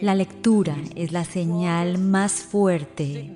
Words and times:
La 0.00 0.14
lectura 0.14 0.76
es 0.94 1.12
la 1.12 1.24
señal 1.24 1.98
más 1.98 2.32
fuerte 2.42 3.34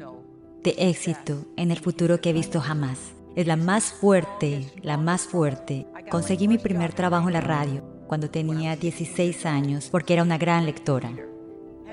de 0.63 0.75
éxito 0.79 1.45
en 1.59 1.71
el 1.71 1.79
futuro 1.79 2.23
que 2.23 2.31
he 2.31 2.33
visto 2.33 2.59
jamás. 2.59 3.13
Es 3.37 3.47
la 3.47 3.57
más 3.57 3.93
fuerte, 3.93 4.73
la 4.81 4.97
más 4.97 5.27
fuerte. 5.27 5.87
Conseguí 6.11 6.49
mi 6.49 6.57
primer 6.57 6.95
trabajo 6.95 7.29
en 7.29 7.35
la 7.35 7.43
radio 7.43 7.83
cuando 8.07 8.31
tenía 8.31 8.77
16 8.77 9.45
años 9.45 9.91
porque 9.91 10.15
era 10.15 10.23
una 10.23 10.39
gran 10.39 10.65
lectora. 10.65 11.13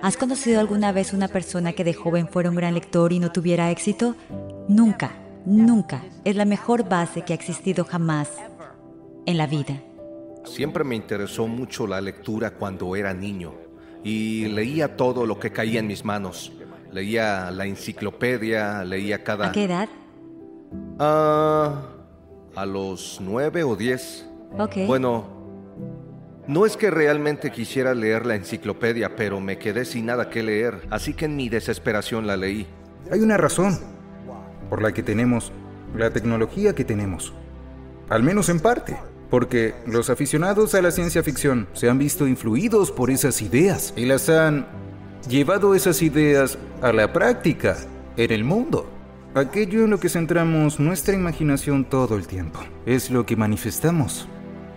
¿Has 0.01 0.15
conocido 0.15 0.61
alguna 0.61 0.93
vez 0.93 1.11
una 1.11 1.27
persona 1.27 1.73
que 1.73 1.83
de 1.83 1.93
joven 1.93 2.29
fuera 2.29 2.49
un 2.49 2.55
gran 2.55 2.73
lector 2.73 3.11
y 3.11 3.19
no 3.19 3.33
tuviera 3.33 3.71
éxito? 3.71 4.15
Nunca, 4.69 5.11
nunca. 5.45 6.01
Es 6.23 6.37
la 6.37 6.45
mejor 6.45 6.87
base 6.87 7.23
que 7.23 7.33
ha 7.33 7.35
existido 7.35 7.83
jamás 7.83 8.29
en 9.25 9.37
la 9.37 9.47
vida. 9.47 9.83
Siempre 10.45 10.85
me 10.85 10.95
interesó 10.95 11.45
mucho 11.45 11.85
la 11.87 11.99
lectura 11.99 12.51
cuando 12.51 12.95
era 12.95 13.13
niño 13.13 13.70
y 14.03 14.45
leía 14.45 14.97
todo 14.97 15.25
lo 15.25 15.39
que 15.39 15.51
caía 15.51 15.79
en 15.79 15.87
mis 15.87 16.05
manos. 16.05 16.51
Leía 16.91 17.51
la 17.51 17.65
enciclopedia, 17.65 18.83
leía 18.83 19.23
cada... 19.23 19.49
¿A 19.49 19.51
qué 19.51 19.63
edad? 19.63 19.89
Ah, 20.99 21.83
a 22.55 22.65
los 22.65 23.19
nueve 23.21 23.63
o 23.63 23.75
diez. 23.75 24.27
Ok. 24.57 24.77
Bueno, 24.87 25.25
no 26.47 26.65
es 26.65 26.75
que 26.75 26.91
realmente 26.91 27.51
quisiera 27.51 27.93
leer 27.93 28.25
la 28.25 28.35
enciclopedia, 28.35 29.15
pero 29.15 29.39
me 29.39 29.57
quedé 29.57 29.85
sin 29.85 30.07
nada 30.07 30.29
que 30.29 30.43
leer, 30.43 30.81
así 30.89 31.13
que 31.13 31.25
en 31.25 31.35
mi 31.35 31.47
desesperación 31.49 32.27
la 32.27 32.35
leí. 32.35 32.67
Hay 33.11 33.19
una 33.21 33.37
razón 33.37 33.79
por 34.69 34.81
la 34.81 34.91
que 34.93 35.03
tenemos 35.03 35.51
la 35.95 36.11
tecnología 36.11 36.73
que 36.73 36.83
tenemos. 36.83 37.33
Al 38.09 38.23
menos 38.23 38.49
en 38.49 38.59
parte. 38.59 38.97
Porque 39.31 39.73
los 39.87 40.11
aficionados 40.11 40.75
a 40.75 40.81
la 40.83 40.91
ciencia 40.91 41.23
ficción 41.23 41.67
se 41.73 41.89
han 41.89 41.97
visto 41.97 42.27
influidos 42.27 42.91
por 42.91 43.09
esas 43.09 43.41
ideas 43.41 43.93
y 43.95 44.05
las 44.05 44.29
han 44.29 44.67
llevado 45.27 45.73
esas 45.73 46.01
ideas 46.03 46.59
a 46.81 46.91
la 46.91 47.11
práctica 47.11 47.77
en 48.17 48.31
el 48.31 48.43
mundo. 48.43 48.87
Aquello 49.33 49.85
en 49.85 49.89
lo 49.89 49.99
que 49.99 50.09
centramos 50.09 50.79
nuestra 50.81 51.15
imaginación 51.15 51.85
todo 51.85 52.17
el 52.17 52.27
tiempo 52.27 52.59
es 52.85 53.09
lo 53.09 53.25
que 53.25 53.37
manifestamos 53.37 54.27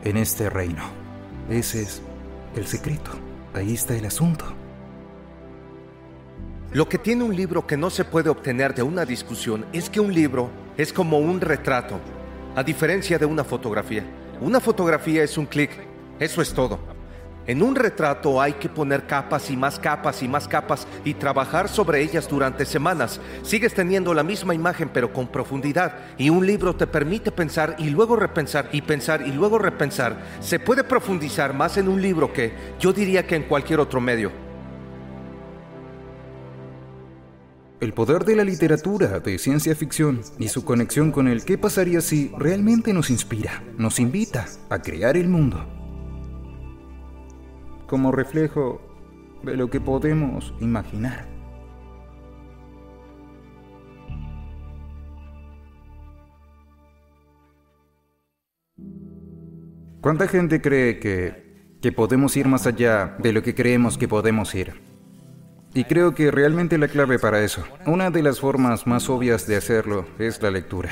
en 0.05 0.17
este 0.17 0.49
reino. 0.49 0.85
Ese 1.51 1.83
es 1.83 2.01
el 2.55 2.67
secreto. 2.67 3.11
Ahí 3.53 3.75
está 3.75 3.97
el 3.97 4.07
asunto. 4.07 4.45
Lo 6.73 6.89
que 6.89 6.99
tiene 6.99 7.25
un 7.25 7.35
libro 7.35 7.67
que 7.67 7.77
no 7.77 7.91
se 7.91 8.05
puede 8.05 8.31
obtener 8.31 8.75
de 8.75 8.83
una 8.83 9.05
discusión 9.05 9.67
es 9.73 9.91
que 9.91 10.01
un 10.01 10.15
libro 10.15 10.51
es 10.77 10.93
como 10.93 11.19
un 11.19 11.41
retrato, 11.41 12.01
a 12.55 12.63
diferencia 12.63 13.19
de 13.19 13.27
una 13.27 13.43
fotografía. 13.45 14.05
Una 14.45 14.61
fotografía 14.61 15.23
es 15.23 15.39
un 15.39 15.47
clic, 15.47 15.71
eso 16.21 16.43
es 16.43 16.53
todo. 16.53 16.79
En 17.47 17.63
un 17.63 17.75
retrato 17.75 18.43
hay 18.43 18.53
que 18.53 18.69
poner 18.69 19.07
capas 19.07 19.51
y 19.51 19.57
más 19.57 19.79
capas 19.79 20.23
y 20.23 20.29
más 20.29 20.47
capas 20.47 20.87
y 21.03 21.15
trabajar 21.15 21.67
sobre 21.67 22.03
ellas 22.03 22.29
durante 22.29 22.67
semanas. 22.67 23.23
Sigues 23.43 23.73
teniendo 23.73 24.13
la 24.13 24.23
misma 24.23 24.55
imagen 24.55 24.91
pero 24.93 25.15
con 25.15 25.29
profundidad 25.29 25.95
y 26.19 26.29
un 26.29 26.47
libro 26.47 26.77
te 26.77 26.87
permite 26.87 27.33
pensar 27.33 27.77
y 27.79 27.89
luego 27.89 28.17
repensar 28.17 28.69
y 28.71 28.83
pensar 28.83 29.27
y 29.27 29.33
luego 29.33 29.59
repensar. 29.59 30.23
Se 30.41 30.61
puede 30.61 30.85
profundizar 30.85 31.55
más 31.55 31.79
en 31.79 31.89
un 31.89 32.03
libro 32.03 32.31
que 32.31 32.53
yo 32.79 32.93
diría 32.93 33.27
que 33.27 33.37
en 33.37 33.45
cualquier 33.45 33.81
otro 33.81 33.99
medio. 33.99 34.44
El 37.81 37.93
poder 37.93 38.25
de 38.25 38.37
la 38.37 38.45
literatura 38.45 39.19
de 39.19 39.37
ciencia 39.37 39.75
ficción 39.75 40.21
y 40.39 40.47
su 40.47 40.65
conexión 40.65 41.11
con 41.11 41.27
el 41.27 41.45
qué 41.45 41.59
pasaría 41.59 42.01
si 42.01 42.31
realmente 42.39 42.93
nos 42.93 43.11
inspira, 43.11 43.65
nos 43.77 43.99
invita 43.99 44.47
a 44.71 44.81
crear 44.81 45.17
el 45.17 45.29
mundo. 45.29 45.67
Como 47.89 48.13
reflejo 48.13 48.81
de 49.43 49.57
lo 49.57 49.71
que 49.71 49.81
podemos 49.81 50.55
imaginar. 50.61 51.27
¿Cuánta 60.01 60.29
gente 60.29 60.61
cree 60.61 61.01
que, 61.01 61.79
que 61.83 61.91
podemos 61.91 62.37
ir 62.37 62.47
más 62.47 62.69
allá 62.69 63.17
de 63.19 63.33
lo 63.33 63.43
que 63.43 63.55
creemos 63.55 63.99
que 63.99 64.07
podemos 64.07 64.55
ir? 64.55 64.94
Y 65.75 65.85
creo 65.85 66.15
que 66.15 66.31
realmente 66.31 66.79
la 66.79 66.87
clave 66.87 67.19
para 67.19 67.43
eso, 67.43 67.65
una 67.85 68.11
de 68.11 68.23
las 68.23 68.39
formas 68.39 68.87
más 68.87 69.11
obvias 69.11 69.47
de 69.49 69.57
hacerlo 69.57 70.07
es 70.21 70.41
la 70.41 70.53
lectura. 70.53 70.91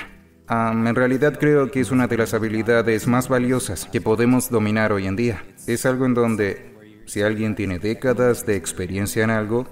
En 0.50 0.94
realidad 0.94 1.38
creo 1.38 1.70
que 1.70 1.81
es 1.81 1.93
una 1.93 2.09
de 2.09 2.16
las 2.16 2.34
habilidades 2.34 3.06
más 3.06 3.28
valiosas 3.28 3.88
que 3.91 4.00
podemos 4.00 4.50
dominar 4.50 4.93
hoy 4.93 5.06
en 5.06 5.15
día. 5.15 5.44
Es 5.69 5.87
algo 5.87 6.04
en 6.04 6.15
donde 6.15 6.75
si 7.06 7.22
alguien 7.22 7.54
tiene 7.54 7.78
décadas 7.78 8.44
de 8.44 8.56
experiencia 8.56 9.22
en 9.22 9.31
algo 9.31 9.66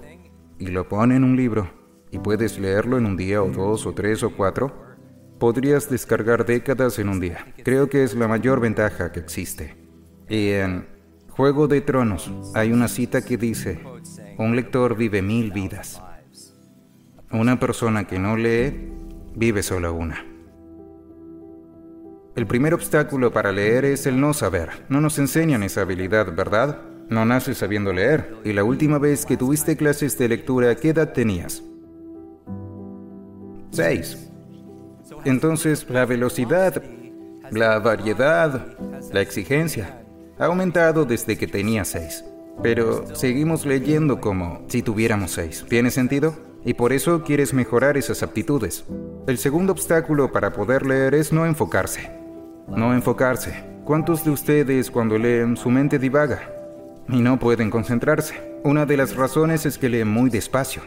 y 0.57 0.67
lo 0.67 0.87
pone 0.87 1.17
en 1.17 1.25
un 1.25 1.35
libro 1.35 1.69
y 2.09 2.17
puedes 2.17 2.57
leerlo 2.57 2.97
en 2.97 3.05
un 3.05 3.17
día 3.17 3.43
o 3.43 3.51
dos 3.51 3.85
o 3.85 3.93
tres 3.93 4.23
o 4.23 4.31
cuatro, 4.31 4.73
podrías 5.39 5.89
descargar 5.89 6.45
décadas 6.45 6.99
en 6.99 7.09
un 7.09 7.19
día. 7.19 7.53
Creo 7.63 7.89
que 7.89 8.03
es 8.03 8.15
la 8.15 8.27
mayor 8.27 8.61
ventaja 8.61 9.11
que 9.11 9.19
existe. 9.19 9.75
Y 10.29 10.51
en 10.51 10.87
Juego 11.29 11.67
de 11.67 11.81
Tronos 11.81 12.31
hay 12.55 12.71
una 12.71 12.87
cita 12.87 13.21
que 13.23 13.37
dice, 13.37 13.79
un 14.41 14.55
lector 14.55 14.95
vive 14.95 15.21
mil 15.21 15.51
vidas. 15.51 16.01
Una 17.31 17.59
persona 17.59 18.05
que 18.05 18.19
no 18.19 18.35
lee 18.35 18.91
vive 19.35 19.63
solo 19.63 19.93
una. 19.93 20.25
El 22.35 22.47
primer 22.47 22.73
obstáculo 22.73 23.31
para 23.31 23.51
leer 23.51 23.85
es 23.85 24.05
el 24.05 24.19
no 24.19 24.33
saber. 24.33 24.69
No 24.89 25.01
nos 25.01 25.19
enseñan 25.19 25.63
esa 25.63 25.81
habilidad, 25.81 26.33
¿verdad? 26.33 26.79
No 27.09 27.25
naces 27.25 27.57
sabiendo 27.57 27.91
leer. 27.91 28.37
Y 28.45 28.53
la 28.53 28.63
última 28.63 28.97
vez 28.99 29.25
que 29.25 29.37
tuviste 29.37 29.75
clases 29.75 30.17
de 30.17 30.29
lectura, 30.29 30.75
¿qué 30.75 30.89
edad 30.89 31.11
tenías? 31.11 31.61
Seis. 33.71 34.29
Entonces, 35.25 35.85
la 35.89 36.05
velocidad, 36.05 36.81
la 37.51 37.79
variedad, 37.79 38.77
la 39.11 39.21
exigencia 39.21 40.01
ha 40.39 40.45
aumentado 40.45 41.05
desde 41.05 41.37
que 41.37 41.47
tenía 41.47 41.83
seis. 41.83 42.23
Pero 42.63 43.15
seguimos 43.15 43.65
leyendo 43.65 44.21
como 44.21 44.61
si 44.67 44.81
tuviéramos 44.81 45.31
seis. 45.31 45.65
¿Tiene 45.67 45.89
sentido? 45.89 46.35
Y 46.63 46.75
por 46.75 46.93
eso 46.93 47.23
quieres 47.23 47.53
mejorar 47.53 47.97
esas 47.97 48.21
aptitudes. 48.21 48.85
El 49.27 49.39
segundo 49.39 49.71
obstáculo 49.71 50.31
para 50.31 50.53
poder 50.53 50.85
leer 50.85 51.15
es 51.15 51.33
no 51.33 51.45
enfocarse. 51.45 52.11
No 52.67 52.93
enfocarse. 52.93 53.63
¿Cuántos 53.83 54.23
de 54.23 54.31
ustedes 54.31 54.91
cuando 54.91 55.17
leen 55.17 55.57
su 55.57 55.71
mente 55.71 55.97
divaga? 55.97 56.39
Y 57.09 57.19
no 57.19 57.39
pueden 57.39 57.71
concentrarse. 57.71 58.35
Una 58.63 58.85
de 58.85 58.95
las 58.95 59.15
razones 59.15 59.65
es 59.65 59.79
que 59.79 59.89
leen 59.89 60.07
muy 60.07 60.29
despacio. 60.29 60.83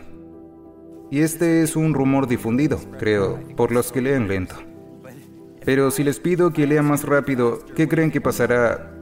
Y 1.10 1.20
este 1.20 1.62
es 1.62 1.74
un 1.74 1.92
rumor 1.92 2.28
difundido, 2.28 2.78
creo, 2.98 3.40
por 3.56 3.72
los 3.72 3.90
que 3.90 4.00
leen 4.00 4.28
lento. 4.28 4.54
Pero 5.64 5.90
si 5.90 6.04
les 6.04 6.20
pido 6.20 6.52
que 6.52 6.66
lean 6.66 6.86
más 6.86 7.04
rápido, 7.04 7.58
¿qué 7.74 7.88
creen 7.88 8.10
que 8.10 8.20
pasará 8.20 8.92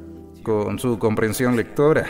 con 0.42 0.78
su 0.78 0.98
comprensión 0.98 1.56
lectora? 1.56 2.06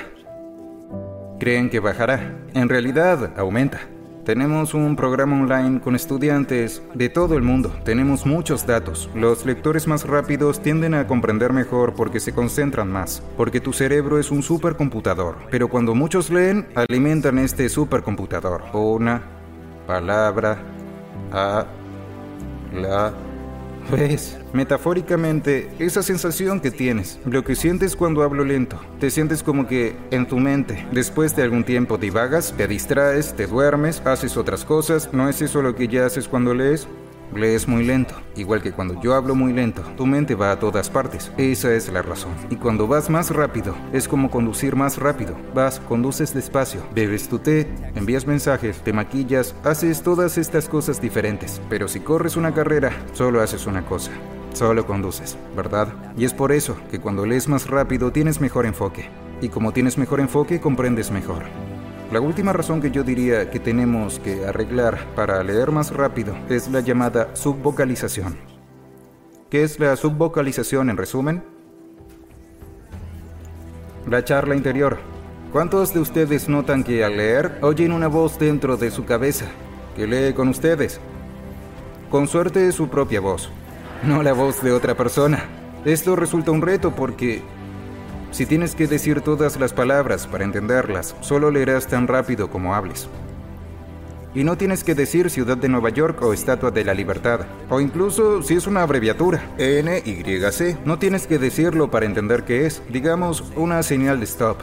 Creen 1.43 1.71
que 1.71 1.81
bajará. 1.81 2.39
En 2.55 2.69
realidad, 2.69 3.33
aumenta. 3.37 3.81
Tenemos 4.25 4.75
un 4.75 4.95
programa 4.95 5.41
online 5.43 5.81
con 5.81 5.97
estudiantes 5.97 6.81
de 6.95 7.09
todo 7.09 7.37
el 7.37 7.43
mundo. 7.43 7.75
Tenemos 7.85 8.25
muchos 8.25 8.65
datos. 8.65 9.11
Los 9.17 9.45
lectores 9.45 9.89
más 9.89 10.07
rápidos 10.07 10.63
tienden 10.63 10.95
a 10.95 11.09
comprender 11.09 11.53
mejor 11.53 11.95
porque 11.95 12.21
se 12.21 12.33
concentran 12.33 12.93
más, 12.93 13.25
porque 13.37 13.61
tu 13.61 13.73
cerebro 13.73 14.21
es 14.21 14.31
un 14.31 14.45
supercomputador. 14.45 15.37
Pero 15.51 15.67
cuando 15.69 15.97
muchos 15.97 16.31
leen, 16.31 16.69
alimentan 16.77 17.41
este 17.41 17.69
supercomputador. 17.69 18.63
Una 18.73 19.23
palabra 19.89 20.59
a 21.33 21.67
la 22.73 23.13
¿Ves? 23.91 24.39
Metafóricamente, 24.53 25.71
esa 25.79 26.03
sensación 26.03 26.61
que 26.61 26.71
tienes, 26.71 27.19
lo 27.25 27.43
que 27.45 27.57
sientes 27.57 27.97
cuando 27.97 28.23
hablo 28.23 28.45
lento, 28.45 28.79
te 29.01 29.11
sientes 29.11 29.43
como 29.43 29.67
que 29.67 29.97
en 30.11 30.27
tu 30.27 30.39
mente, 30.39 30.87
después 30.93 31.35
de 31.37 31.43
algún 31.43 31.65
tiempo 31.65 31.99
divagas, 31.99 32.55
te 32.57 32.69
distraes, 32.69 33.35
te 33.35 33.47
duermes, 33.47 34.01
haces 34.05 34.37
otras 34.37 34.65
cosas, 34.65 35.11
¿no 35.13 35.29
es 35.29 35.43
eso 35.43 35.63
lo 35.63 35.75
que 35.75 35.89
ya 35.89 36.07
haces 36.07 36.29
cuando 36.29 36.55
lees? 36.55 36.87
Lees 37.35 37.67
muy 37.67 37.85
lento, 37.85 38.15
igual 38.37 38.63
que 38.63 38.73
cuando 38.73 39.01
yo 39.01 39.15
hablo 39.15 39.35
muy 39.35 39.53
lento, 39.53 39.83
tu 39.97 40.07
mente 40.07 40.35
va 40.35 40.53
a 40.53 40.59
todas 40.59 40.91
partes. 40.91 41.33
Esa 41.39 41.73
es 41.75 41.91
la 41.91 42.03
razón. 42.03 42.33
Y 42.51 42.57
cuando 42.57 42.87
vas 42.87 43.09
más 43.09 43.31
rápido, 43.31 43.75
es 43.93 44.07
como 44.07 44.31
conducir 44.31 44.77
más 44.77 44.99
rápido. 44.99 45.35
Vas, 45.55 45.81
conduces 45.81 46.35
despacio, 46.35 46.83
bebes 46.95 47.29
tu 47.29 47.39
té, 47.39 47.69
envías 47.95 48.27
mensajes, 48.27 48.79
te 48.83 48.93
maquillas, 48.93 49.55
haces 49.65 50.03
todas 50.03 50.37
estas 50.37 50.69
cosas 50.69 51.01
diferentes. 51.01 51.61
Pero 51.71 51.89
si 51.89 52.01
corres 52.01 52.37
una 52.37 52.53
carrera, 52.53 52.93
solo 53.13 53.41
haces 53.41 53.67
una 53.67 53.85
cosa. 53.87 54.11
Solo 54.53 54.87
conduces, 54.87 55.39
¿verdad? 55.57 55.89
Y 56.17 56.27
es 56.27 56.35
por 56.35 56.53
eso 56.53 56.77
que 56.91 57.01
cuando 57.01 57.25
lees 57.25 57.49
más 57.49 57.69
rápido 57.69 58.13
tienes 58.13 58.41
mejor 58.41 58.67
enfoque. 58.67 59.09
Y 59.41 59.49
como 59.49 59.73
tienes 59.73 59.97
mejor 59.97 60.21
enfoque, 60.21 60.61
comprendes 60.61 61.11
mejor. 61.11 61.43
La 62.13 62.21
última 62.21 62.53
razón 62.53 62.83
que 62.83 62.91
yo 62.91 63.05
diría 63.05 63.51
que 63.51 63.59
tenemos 63.59 64.19
que 64.19 64.45
arreglar 64.45 64.99
para 65.15 65.43
leer 65.43 65.71
más 65.71 65.91
rápido 65.91 66.37
es 66.51 66.69
la 66.69 66.81
llamada 66.81 67.35
subvocalización. 67.35 68.37
¿Qué 69.49 69.63
es 69.63 69.81
la 69.81 69.97
subvocalización 69.97 70.91
en 70.91 70.99
resumen? 70.99 71.43
La 74.07 74.23
charla 74.23 74.55
interior. 74.55 74.99
¿Cuántos 75.53 75.95
de 75.95 76.01
ustedes 76.01 76.51
notan 76.51 76.85
que 76.85 77.03
al 77.03 77.17
leer 77.17 77.59
oyen 77.63 77.93
una 77.93 78.09
voz 78.09 78.39
dentro 78.39 78.77
de 78.77 78.91
su 78.91 79.07
cabeza 79.07 79.47
que 79.97 80.07
lee 80.07 80.35
con 80.35 80.49
ustedes? 80.49 81.01
Con 82.11 82.29
suerte 82.29 82.73
su 82.73 82.89
propia 82.89 83.23
voz, 83.23 83.49
no 84.03 84.23
la 84.23 84.35
voz 84.35 84.63
de 84.63 84.73
otra 84.73 84.95
persona. 84.95 85.45
Esto 85.87 86.15
resulta 86.15 86.51
un 86.51 86.61
reto 86.61 86.95
porque 86.95 87.41
si 88.33 88.47
tienes 88.47 88.75
que 88.75 88.87
decir 88.87 89.21
todas 89.21 89.61
las 89.61 89.73
palabras 89.73 90.27
para 90.27 90.45
entenderlas, 90.45 91.15
solo 91.21 91.51
leerás 91.51 91.87
tan 91.87 92.09
rápido 92.09 92.51
como 92.51 92.75
hables. 92.75 93.09
Y 94.35 94.43
no 94.43 94.57
tienes 94.57 94.83
que 94.83 94.95
decir 94.95 95.29
Ciudad 95.29 95.59
de 95.59 95.69
Nueva 95.69 95.91
York 95.91 96.23
o 96.23 96.33
Estatua 96.33 96.71
de 96.71 96.85
la 96.85 96.95
Libertad, 96.95 97.41
o 97.69 97.81
incluso 97.81 98.43
si 98.43 98.55
es 98.55 98.67
una 98.67 98.83
abreviatura, 98.83 99.43
NYC, 99.59 100.85
no 100.87 100.99
tienes 100.99 101.27
que 101.27 101.39
decirlo 101.39 101.91
para 101.91 102.07
entender 102.07 102.45
qué 102.45 102.65
es, 102.65 102.83
digamos, 102.89 103.45
una 103.55 103.83
señal 103.83 104.19
de 104.19 104.25
stop. 104.25 104.57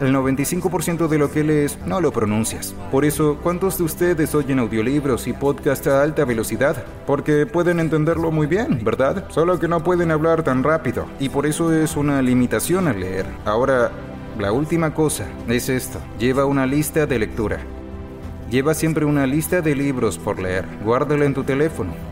El 0.00 0.14
95% 0.14 1.08
de 1.08 1.18
lo 1.18 1.30
que 1.30 1.44
lees 1.44 1.78
no 1.84 2.00
lo 2.00 2.10
pronuncias. 2.10 2.74
Por 2.90 3.04
eso, 3.04 3.38
¿cuántos 3.42 3.76
de 3.76 3.84
ustedes 3.84 4.34
oyen 4.34 4.58
audiolibros 4.58 5.26
y 5.28 5.34
podcasts 5.34 5.86
a 5.88 6.02
alta 6.02 6.24
velocidad? 6.24 6.82
Porque 7.06 7.44
pueden 7.44 7.80
entenderlo 7.80 8.30
muy 8.30 8.46
bien, 8.46 8.82
¿verdad? 8.82 9.26
Solo 9.28 9.58
que 9.58 9.68
no 9.68 9.84
pueden 9.84 10.10
hablar 10.10 10.42
tan 10.42 10.62
rápido. 10.62 11.06
Y 11.18 11.28
por 11.28 11.46
eso 11.46 11.70
es 11.74 11.98
una 11.98 12.22
limitación 12.22 12.88
al 12.88 13.00
leer. 13.00 13.26
Ahora, 13.44 13.90
la 14.38 14.52
última 14.52 14.94
cosa 14.94 15.26
es 15.48 15.68
esto. 15.68 15.98
Lleva 16.18 16.46
una 16.46 16.64
lista 16.64 17.04
de 17.04 17.18
lectura. 17.18 17.58
Lleva 18.50 18.72
siempre 18.72 19.04
una 19.04 19.26
lista 19.26 19.60
de 19.60 19.74
libros 19.76 20.16
por 20.16 20.40
leer. 20.40 20.64
Guárdala 20.82 21.26
en 21.26 21.34
tu 21.34 21.44
teléfono 21.44 22.09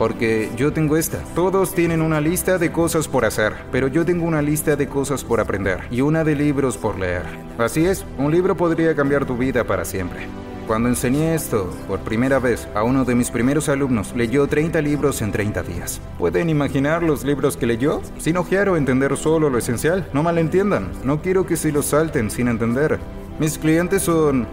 porque 0.00 0.50
yo 0.56 0.72
tengo 0.72 0.96
esta. 0.96 1.18
Todos 1.34 1.74
tienen 1.74 2.00
una 2.00 2.22
lista 2.22 2.56
de 2.56 2.72
cosas 2.72 3.06
por 3.06 3.26
hacer, 3.26 3.52
pero 3.70 3.86
yo 3.86 4.02
tengo 4.02 4.24
una 4.24 4.40
lista 4.40 4.74
de 4.74 4.88
cosas 4.88 5.22
por 5.22 5.40
aprender 5.40 5.80
y 5.90 6.00
una 6.00 6.24
de 6.24 6.34
libros 6.34 6.78
por 6.78 6.98
leer. 6.98 7.24
Así 7.58 7.84
es, 7.84 8.06
un 8.16 8.32
libro 8.32 8.56
podría 8.56 8.96
cambiar 8.96 9.26
tu 9.26 9.36
vida 9.36 9.62
para 9.64 9.84
siempre. 9.84 10.20
Cuando 10.66 10.88
enseñé 10.88 11.34
esto 11.34 11.70
por 11.86 12.00
primera 12.00 12.38
vez 12.38 12.66
a 12.74 12.82
uno 12.82 13.04
de 13.04 13.14
mis 13.14 13.30
primeros 13.30 13.68
alumnos, 13.68 14.16
leyó 14.16 14.46
30 14.46 14.80
libros 14.80 15.20
en 15.20 15.32
30 15.32 15.62
días. 15.64 16.00
¿Pueden 16.16 16.48
imaginar 16.48 17.02
los 17.02 17.22
libros 17.22 17.58
que 17.58 17.66
leyó? 17.66 18.00
Sin 18.16 18.38
ojear 18.38 18.70
o 18.70 18.78
entender 18.78 19.14
solo 19.18 19.50
lo 19.50 19.58
esencial. 19.58 20.08
No 20.14 20.22
malentiendan, 20.22 20.92
no 21.04 21.20
quiero 21.20 21.44
que 21.44 21.58
se 21.58 21.72
los 21.72 21.84
salten 21.84 22.30
sin 22.30 22.48
entender. 22.48 22.98
Mis 23.38 23.58
clientes 23.58 24.00
son 24.00 24.46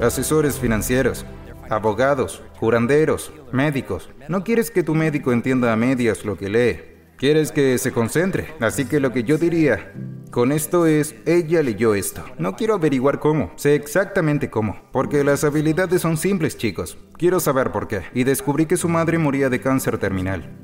asesores 0.00 0.56
financieros, 0.60 1.26
abogados, 1.70 2.42
curanderos, 2.58 3.32
médicos. 3.52 4.10
No 4.28 4.44
quieres 4.44 4.70
que 4.70 4.82
tu 4.82 4.94
médico 4.94 5.32
entienda 5.32 5.72
a 5.72 5.76
medias 5.76 6.24
lo 6.24 6.36
que 6.36 6.48
lee. 6.48 6.80
Quieres 7.16 7.50
que 7.50 7.78
se 7.78 7.92
concentre. 7.92 8.54
Así 8.60 8.84
que 8.84 9.00
lo 9.00 9.12
que 9.12 9.24
yo 9.24 9.38
diría 9.38 9.92
con 10.30 10.52
esto 10.52 10.86
es, 10.86 11.16
ella 11.26 11.62
leyó 11.62 11.94
esto. 11.94 12.22
No 12.38 12.54
quiero 12.54 12.74
averiguar 12.74 13.18
cómo, 13.18 13.50
sé 13.56 13.74
exactamente 13.74 14.50
cómo. 14.50 14.76
Porque 14.92 15.24
las 15.24 15.42
habilidades 15.42 16.02
son 16.02 16.16
simples, 16.16 16.56
chicos. 16.56 16.98
Quiero 17.16 17.40
saber 17.40 17.72
por 17.72 17.88
qué. 17.88 18.02
Y 18.14 18.24
descubrí 18.24 18.66
que 18.66 18.76
su 18.76 18.88
madre 18.88 19.18
moría 19.18 19.48
de 19.48 19.60
cáncer 19.60 19.98
terminal. 19.98 20.56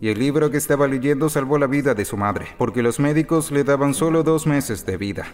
Y 0.00 0.08
el 0.08 0.18
libro 0.18 0.50
que 0.50 0.56
estaba 0.56 0.88
leyendo 0.88 1.28
salvó 1.28 1.58
la 1.58 1.68
vida 1.68 1.94
de 1.94 2.04
su 2.04 2.16
madre, 2.16 2.46
porque 2.58 2.82
los 2.82 2.98
médicos 2.98 3.52
le 3.52 3.62
daban 3.62 3.94
solo 3.94 4.24
dos 4.24 4.48
meses 4.48 4.84
de 4.84 4.96
vida. 4.96 5.26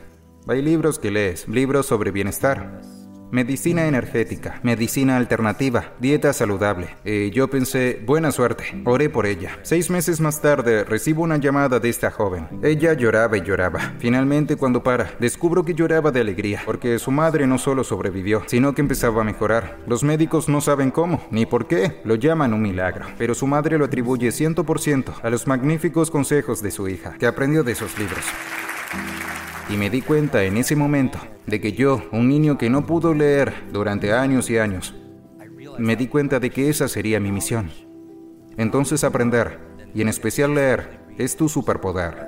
Hay 0.46 0.60
libros 0.60 0.98
que 0.98 1.10
lees, 1.10 1.48
libros 1.48 1.86
sobre 1.86 2.10
bienestar, 2.10 2.82
Medicina 3.30 3.86
energética, 3.86 4.58
medicina 4.62 5.18
alternativa, 5.18 5.92
dieta 6.00 6.32
saludable. 6.32 6.96
Y 7.04 7.30
yo 7.30 7.48
pensé, 7.48 8.02
buena 8.06 8.32
suerte, 8.32 8.64
oré 8.86 9.10
por 9.10 9.26
ella. 9.26 9.58
Seis 9.62 9.90
meses 9.90 10.20
más 10.20 10.40
tarde 10.40 10.84
recibo 10.84 11.22
una 11.22 11.36
llamada 11.36 11.78
de 11.78 11.90
esta 11.90 12.10
joven. 12.10 12.48
Ella 12.62 12.94
lloraba 12.94 13.36
y 13.36 13.42
lloraba. 13.42 13.92
Finalmente 13.98 14.56
cuando 14.56 14.82
para, 14.82 15.10
descubro 15.20 15.62
que 15.62 15.74
lloraba 15.74 16.10
de 16.10 16.20
alegría, 16.20 16.62
porque 16.64 16.98
su 16.98 17.10
madre 17.10 17.46
no 17.46 17.58
solo 17.58 17.84
sobrevivió, 17.84 18.44
sino 18.46 18.74
que 18.74 18.80
empezaba 18.80 19.20
a 19.20 19.24
mejorar. 19.24 19.78
Los 19.86 20.02
médicos 20.04 20.48
no 20.48 20.62
saben 20.62 20.90
cómo, 20.90 21.20
ni 21.30 21.44
por 21.44 21.66
qué, 21.66 22.00
lo 22.04 22.14
llaman 22.14 22.54
un 22.54 22.62
milagro, 22.62 23.06
pero 23.18 23.34
su 23.34 23.46
madre 23.46 23.76
lo 23.76 23.84
atribuye 23.84 24.28
100% 24.28 25.14
a 25.22 25.30
los 25.30 25.46
magníficos 25.46 26.10
consejos 26.10 26.62
de 26.62 26.70
su 26.70 26.88
hija, 26.88 27.14
que 27.18 27.26
aprendió 27.26 27.62
de 27.62 27.72
esos 27.72 27.98
libros. 27.98 28.24
Y 29.70 29.76
me 29.76 29.90
di 29.90 30.00
cuenta 30.00 30.44
en 30.44 30.56
ese 30.56 30.76
momento 30.76 31.18
de 31.46 31.60
que 31.60 31.72
yo, 31.72 32.02
un 32.12 32.28
niño 32.28 32.56
que 32.56 32.70
no 32.70 32.86
pudo 32.86 33.12
leer 33.12 33.52
durante 33.70 34.12
años 34.12 34.48
y 34.48 34.58
años, 34.58 34.94
me 35.78 35.94
di 35.94 36.06
cuenta 36.06 36.40
de 36.40 36.50
que 36.50 36.70
esa 36.70 36.88
sería 36.88 37.20
mi 37.20 37.30
misión. 37.30 37.70
Entonces 38.56 39.04
aprender, 39.04 39.58
y 39.94 40.00
en 40.00 40.08
especial 40.08 40.54
leer, 40.54 41.00
es 41.18 41.36
tu 41.36 41.48
superpoder. 41.48 42.27